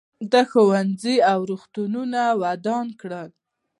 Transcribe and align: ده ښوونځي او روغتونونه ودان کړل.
ده 0.31 0.41
ښوونځي 0.49 1.15
او 1.31 1.39
روغتونونه 1.49 2.19
ودان 2.41 2.87
کړل. 2.99 3.29